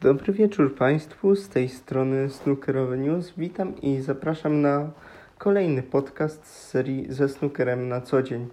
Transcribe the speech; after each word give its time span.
Dobry 0.00 0.32
wieczór 0.32 0.74
Państwu, 0.74 1.36
z 1.36 1.48
tej 1.48 1.68
strony 1.68 2.28
Snookerowy 2.28 2.98
News. 2.98 3.32
Witam 3.36 3.80
i 3.80 4.00
zapraszam 4.00 4.60
na 4.60 4.90
kolejny 5.38 5.82
podcast 5.82 6.46
z 6.46 6.68
serii 6.68 7.06
ze 7.12 7.28
snookerem 7.28 7.88
na 7.88 8.00
co 8.00 8.22
dzień. 8.22 8.48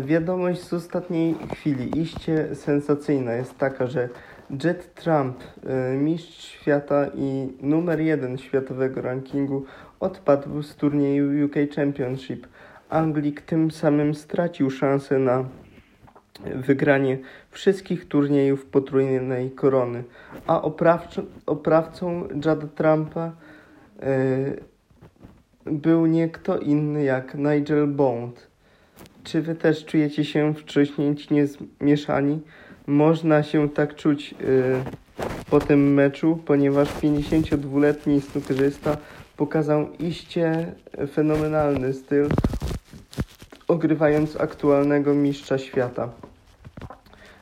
Wiadomość 0.00 0.62
z 0.62 0.72
ostatniej 0.72 1.34
chwili, 1.52 2.00
iście 2.00 2.54
sensacyjna 2.54 3.34
jest 3.34 3.58
taka, 3.58 3.86
że 3.86 4.08
Jet 4.64 4.94
Trump, 4.94 5.36
e, 5.66 5.96
mistrz 5.96 6.44
świata 6.44 7.06
i 7.14 7.48
numer 7.62 8.00
jeden 8.00 8.38
światowego 8.38 9.02
rankingu, 9.02 9.64
odpadł 10.00 10.62
z 10.62 10.76
turnieju 10.76 11.46
UK 11.46 11.54
Championship. 11.76 12.46
Anglik 12.88 13.40
tym 13.40 13.70
samym 13.70 14.14
stracił 14.14 14.70
szansę 14.70 15.18
na 15.18 15.44
wygranie 16.44 17.18
wszystkich 17.50 18.08
turniejów 18.08 18.66
potrójnej 18.66 19.50
korony, 19.50 20.04
a 20.46 20.62
oprawczo, 20.62 21.22
oprawcą 21.46 22.28
Jada 22.44 22.66
Trumpa 22.66 23.32
yy, 24.02 25.72
był 25.72 26.06
nie 26.06 26.28
kto 26.28 26.58
inny 26.58 27.04
jak 27.04 27.34
Nigel 27.34 27.86
Bond. 27.86 28.46
Czy 29.24 29.42
wy 29.42 29.54
też 29.54 29.84
czujecie 29.84 30.24
się 30.24 30.54
wcześniej 30.54 31.16
zmieszani? 31.80 32.40
Można 32.86 33.42
się 33.42 33.68
tak 33.68 33.94
czuć 33.94 34.30
yy, 34.30 34.36
po 35.50 35.60
tym 35.60 35.94
meczu, 35.94 36.38
ponieważ 36.46 36.88
52-letni 36.88 38.20
snookerzysta 38.20 38.96
pokazał 39.36 39.92
iście 39.98 40.72
fenomenalny 41.12 41.92
styl, 41.92 42.28
ogrywając 43.68 44.36
aktualnego 44.36 45.14
mistrza 45.14 45.58
świata. 45.58 46.08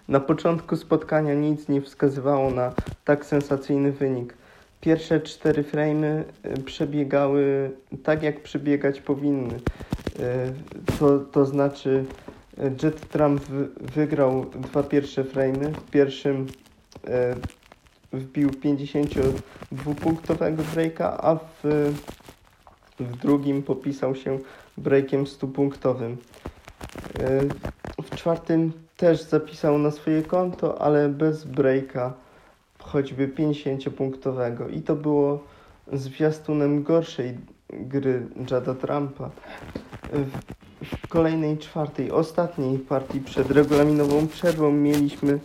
Na 0.08 0.20
początku 0.20 0.76
spotkania 0.76 1.34
nic 1.34 1.68
nie 1.68 1.80
wskazywało 1.80 2.50
na 2.50 2.72
tak 3.04 3.24
sensacyjny 3.24 3.92
wynik. 3.92 4.34
Pierwsze 4.80 5.20
cztery 5.20 5.62
framy 5.62 6.24
y, 6.58 6.62
przebiegały 6.62 7.70
tak, 8.02 8.22
jak 8.22 8.42
przebiegać 8.42 9.00
powinny. 9.00 9.54
Y, 9.54 9.60
to, 10.98 11.18
to 11.18 11.46
znaczy 11.46 12.04
y, 12.58 12.72
Jet 12.82 13.08
Trump 13.08 13.42
wygrał 13.94 14.44
dwa 14.44 14.82
pierwsze 14.82 15.24
framy. 15.24 15.68
W 15.68 15.90
pierwszym 15.90 16.46
wbił 18.12 18.50
52-punktowego 18.50 20.62
breaka, 20.74 21.20
a 21.20 21.34
w, 21.34 21.62
w 23.00 23.16
drugim 23.16 23.62
popisał 23.62 24.14
się 24.14 24.38
breakiem 24.76 25.24
100-punktowym. 25.24 26.16
W 28.02 28.16
czwartym 28.16 28.72
też 28.96 29.22
zapisał 29.22 29.78
na 29.78 29.90
swoje 29.90 30.22
konto, 30.22 30.82
ale 30.82 31.08
bez 31.08 31.44
breaka, 31.44 32.14
choćby 32.78 33.28
50-punktowego. 33.28 34.70
I 34.70 34.82
to 34.82 34.96
było 34.96 35.44
zwiastunem 35.92 36.82
gorszej 36.82 37.38
gry 37.70 38.26
Jada 38.50 38.74
Trumpa. 38.74 39.30
W, 40.82 41.08
kolejnej, 41.08 41.58
czwartej, 41.58 42.10
ostatniej 42.10 42.78
partii 42.78 43.20
przed 43.20 43.50
regulaminową 43.50 44.26
przerwą 44.28 44.72
mieliśmy 44.72 45.38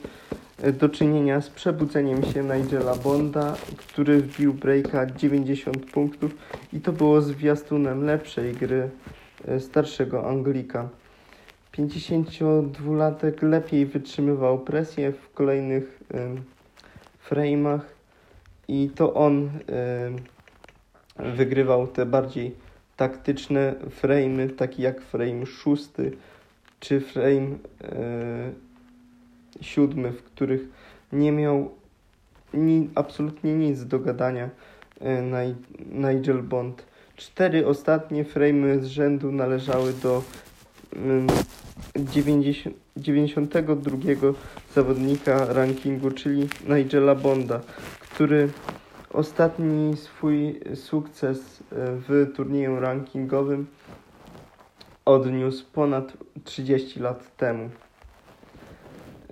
e, 0.62 0.72
do 0.72 0.90
czynienia 0.90 1.42
z 1.42 1.50
przebudzeniem 1.50 2.24
się 2.24 2.44
Nigela 2.44 2.96
Bonda, 2.96 3.56
który 3.78 4.22
wbił 4.22 4.54
breaka 4.54 5.06
90 5.06 5.92
punktów 5.92 6.32
i 6.74 6.80
to 6.82 6.92
było 6.92 7.22
zwiastunem 7.22 8.06
lepszej 8.06 8.54
gry 8.54 8.90
e, 9.16 9.19
starszego 9.60 10.30
Anglika. 10.30 10.90
52-latek 11.74 13.44
lepiej 13.44 13.86
wytrzymywał 13.86 14.60
presję 14.60 15.12
w 15.12 15.34
kolejnych 15.34 16.04
frame'ach 17.30 17.80
i 18.68 18.90
to 18.96 19.14
on 19.14 19.50
wygrywał 21.20 21.88
te 21.88 22.06
bardziej 22.06 22.56
taktyczne 22.98 23.76
frame'y, 24.02 24.56
takie 24.56 24.84
jak 24.84 25.02
frame 25.02 25.46
szósty 25.46 26.12
czy 26.80 27.02
frame 27.02 27.30
y, 27.32 27.58
siódmy, 29.62 30.12
w 30.12 30.24
których 30.24 30.62
nie 31.12 31.32
miał 31.32 31.72
ni, 32.54 32.90
absolutnie 32.96 33.54
nic 33.54 33.86
do 33.86 34.00
gadania 34.00 34.46
y, 34.46 35.56
Nigel 35.92 36.44
Bond. 36.44 36.86
Cztery 37.20 37.68
ostatnie 37.68 38.26
frame'y 38.26 38.80
z 38.80 38.86
rzędu 38.86 39.32
należały 39.32 39.94
do 39.94 40.24
90, 41.98 42.76
92 42.98 43.98
zawodnika 44.76 45.54
rankingu, 45.54 46.12
czyli 46.12 46.48
Nigela 46.70 47.16
Bonda, 47.16 47.62
który 48.00 48.50
ostatni 49.10 49.98
swój 49.98 50.60
sukces 50.76 51.40
e, 51.40 51.64
w 51.78 52.32
turnieju 52.36 52.80
rankingowym 52.80 53.68
odniósł 55.06 55.66
ponad 55.74 56.14
30 56.44 57.00
lat 57.00 57.38
temu. 57.38 57.70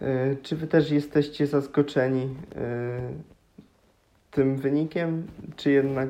E, 0.01 0.35
czy 0.35 0.55
wy 0.55 0.67
też 0.67 0.91
jesteście 0.91 1.47
zaskoczeni 1.47 2.35
e, 2.55 2.99
tym 4.31 4.57
wynikiem, 4.57 5.27
czy 5.55 5.71
jednak 5.71 6.09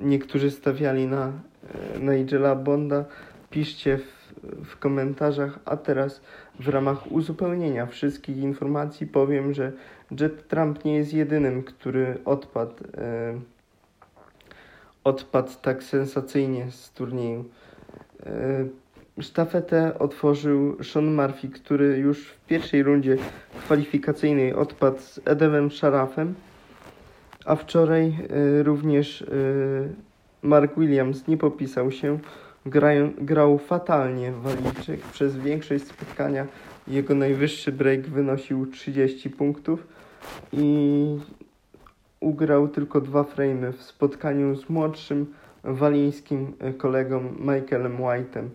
niektórzy 0.00 0.50
stawiali 0.50 1.06
na 1.06 1.32
Nigela 2.00 2.54
Bonda? 2.54 3.04
Piszcie 3.50 3.98
w 3.98 4.16
w 4.64 4.78
komentarzach, 4.78 5.58
a 5.64 5.76
teraz 5.76 6.20
w 6.60 6.68
ramach 6.68 7.12
uzupełnienia 7.12 7.86
wszystkich 7.86 8.36
informacji 8.36 9.06
powiem, 9.06 9.54
że 9.54 9.72
Jet 10.20 10.48
Trump 10.48 10.84
nie 10.84 10.94
jest 10.94 11.12
jedynym, 11.12 11.62
który 11.62 12.18
odpadł, 12.24 12.74
e, 12.98 13.40
odpadł 15.04 15.50
tak 15.62 15.82
sensacyjnie 15.82 16.70
z 16.70 16.90
turnieju. 16.90 17.44
E, 18.26 19.22
sztafetę 19.22 19.98
otworzył 19.98 20.84
Sean 20.84 21.14
Murphy, 21.14 21.48
który 21.48 21.98
już 21.98 22.28
w 22.28 22.46
pierwszej 22.46 22.82
rundzie 22.82 23.16
kwalifikacyjnej 23.58 24.54
odpadł 24.54 24.98
z 24.98 25.20
Edemem 25.24 25.70
Sharafem, 25.70 26.34
a 27.46 27.56
wczoraj 27.56 28.06
e, 28.06 28.62
również 28.62 29.22
e, 29.22 29.26
Mark 30.42 30.78
Williams 30.78 31.28
nie 31.28 31.36
popisał 31.36 31.90
się 31.90 32.18
Grał, 32.66 33.08
grał 33.18 33.58
fatalnie 33.58 34.32
Walijczyk. 34.32 35.00
Przez 35.00 35.36
większość 35.36 35.84
spotkania 35.84 36.46
jego 36.88 37.14
najwyższy 37.14 37.72
break 37.72 38.00
wynosił 38.00 38.66
30 38.66 39.30
punktów 39.30 39.86
i 40.52 41.18
ugrał 42.20 42.68
tylko 42.68 43.00
dwa 43.00 43.24
frame 43.24 43.72
w 43.72 43.82
spotkaniu 43.82 44.56
z 44.56 44.70
młodszym 44.70 45.26
walińskim 45.64 46.52
kolegą 46.78 47.34
Michaelem 47.38 47.98
White'em. 47.98 48.48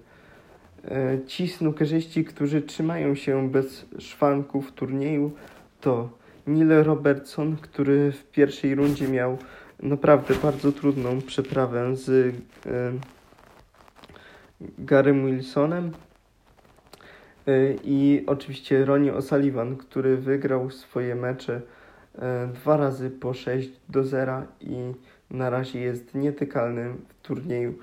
Ci 1.27 1.47
snookerzyści, 1.47 2.25
którzy 2.25 2.61
trzymają 2.61 3.15
się 3.15 3.49
bez 3.49 3.85
szwanku 3.99 4.61
w 4.61 4.71
turnieju 4.71 5.31
to 5.81 6.09
Neil 6.51 6.83
Robertson, 6.83 7.57
który 7.61 8.11
w 8.11 8.23
pierwszej 8.23 8.75
rundzie 8.75 9.07
miał 9.07 9.37
naprawdę 9.83 10.35
bardzo 10.35 10.71
trudną 10.71 11.21
przeprawę 11.21 11.95
z 11.95 12.09
e, 12.09 12.91
Garym 14.77 15.25
Wilsonem. 15.25 15.91
Y, 17.47 17.79
i 17.83 18.23
oczywiście 18.27 18.85
Ronnie 18.85 19.13
O'Sullivan, 19.13 19.77
który 19.77 20.17
wygrał 20.17 20.69
swoje 20.69 21.15
mecze 21.15 21.61
y, 22.15 22.19
dwa 22.53 22.77
razy 22.77 23.09
po 23.09 23.33
6 23.33 23.69
do 23.89 24.03
0 24.03 24.41
i 24.61 24.75
na 25.31 25.49
razie 25.49 25.79
jest 25.79 26.15
nietykalny 26.15 26.93
w 27.09 27.27
turnieju 27.27 27.73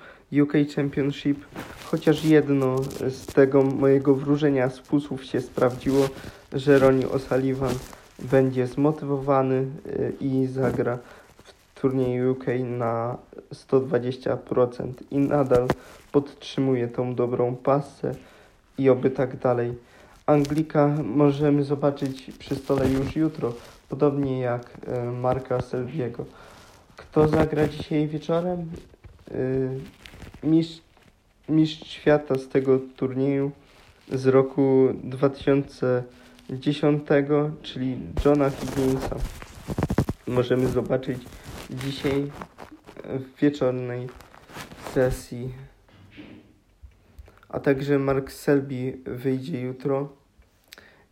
UK 0.41 0.53
Championship, 0.75 1.45
chociaż 1.85 2.25
jedno 2.25 2.75
z 3.09 3.25
tego 3.25 3.63
mojego 3.63 4.15
wróżenia 4.15 4.69
z 4.69 4.79
pusów 4.79 5.23
się 5.23 5.41
sprawdziło, 5.41 6.09
że 6.53 6.79
Ronnie 6.79 7.07
O'Sullivan 7.07 7.73
będzie 8.21 8.67
zmotywowany 8.67 9.65
y, 9.87 10.13
i 10.21 10.47
zagra 10.47 10.97
w 11.43 11.79
turnieju 11.81 12.31
UK 12.31 12.45
na 12.63 13.17
120% 13.53 14.91
i 15.11 15.17
nadal 15.17 15.67
podtrzymuje 16.11 16.87
tą 16.87 17.15
dobrą 17.15 17.55
pasę 17.55 18.15
i 18.77 18.89
oby 18.89 19.09
tak 19.09 19.37
dalej. 19.37 19.73
Anglika 20.25 20.87
możemy 21.03 21.63
zobaczyć 21.63 22.31
przy 22.39 22.55
stole 22.55 22.89
już 22.89 23.15
jutro, 23.15 23.53
podobnie 23.89 24.39
jak 24.39 24.71
e, 24.87 25.03
Marka 25.03 25.61
Selviego. 25.61 26.25
Kto 26.95 27.27
zagra 27.27 27.67
dzisiaj 27.67 28.07
wieczorem? 28.07 28.71
E, 29.31 29.35
mistrz, 30.47 30.81
mistrz 31.49 31.87
świata 31.87 32.35
z 32.35 32.47
tego 32.47 32.79
turnieju 32.95 33.51
z 34.11 34.25
roku 34.25 34.87
2010, 36.49 37.03
czyli 37.61 37.97
Johna 38.25 38.49
Higginsa. 38.49 39.15
Możemy 40.27 40.67
zobaczyć 40.67 41.17
dzisiaj 41.69 42.31
w 43.03 43.41
wieczornej 43.41 44.07
sesji 44.93 45.53
a 47.49 47.59
także 47.59 47.99
Mark 47.99 48.31
Selby 48.31 48.97
wyjdzie 49.05 49.61
jutro 49.61 50.09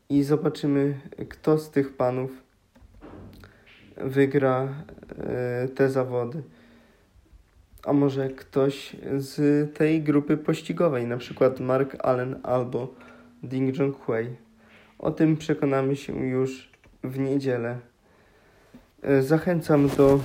i 0.09 0.23
zobaczymy, 0.23 0.99
kto 1.29 1.57
z 1.57 1.71
tych 1.71 1.97
panów 1.97 2.31
wygra 3.97 4.67
e, 5.19 5.67
te 5.67 5.89
zawody. 5.89 6.43
A 7.83 7.93
może 7.93 8.29
ktoś 8.29 8.95
z 9.17 9.75
tej 9.77 10.03
grupy 10.03 10.37
pościgowej, 10.37 11.07
na 11.07 11.17
przykład 11.17 11.59
Mark 11.59 11.95
Allen 12.05 12.39
albo 12.43 12.93
Ding 13.43 13.77
Junhui. 13.77 14.46
O 14.99 15.11
tym 15.11 15.37
przekonamy 15.37 15.95
się 15.95 16.25
już 16.25 16.69
w 17.03 17.19
niedzielę. 17.19 17.79
E, 19.01 19.21
zachęcam 19.21 19.89
do 19.89 20.13
e, 20.13 20.19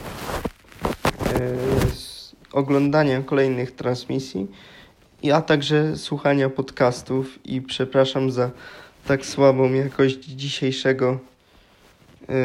oglądania 2.53 3.23
kolejnych 3.23 3.73
transmisji, 3.73 4.49
a 5.35 5.43
także 5.43 5.97
słuchania 5.97 6.51
podcastów 6.51 7.47
i 7.47 7.63
przepraszam 7.63 8.31
za 8.31 8.51
tak 9.07 9.27
słabą 9.27 9.73
jakość 9.73 10.25
dzisiejszego 10.25 11.19
yy, 12.29 12.37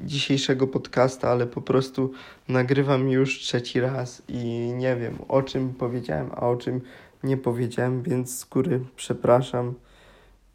dzisiejszego 0.00 0.66
podcasta, 0.66 1.30
ale 1.30 1.46
po 1.46 1.60
prostu 1.60 2.12
nagrywam 2.48 3.08
już 3.08 3.38
trzeci 3.38 3.80
raz 3.80 4.22
i 4.28 4.72
nie 4.76 4.96
wiem 4.96 5.18
o 5.28 5.42
czym 5.42 5.74
powiedziałem, 5.74 6.30
a 6.32 6.48
o 6.48 6.56
czym 6.56 6.80
nie 7.22 7.36
powiedziałem, 7.36 8.02
więc 8.02 8.38
z 8.38 8.44
góry 8.44 8.80
przepraszam 8.96 9.74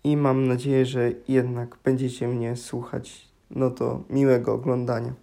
i 0.04 0.18
mam 0.18 0.48
nadzieję, 0.48 0.86
że 0.86 1.12
jednak 1.28 1.78
będziecie 1.84 2.28
mnie 2.28 2.56
słuchać. 2.56 3.28
No 3.52 3.72
to 3.72 4.04
miłego 4.10 4.54
oglądania. 4.54 5.14